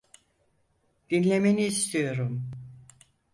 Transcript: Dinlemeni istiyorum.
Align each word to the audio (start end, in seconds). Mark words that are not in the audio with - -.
Dinlemeni 1.09 1.65
istiyorum. 1.65 2.51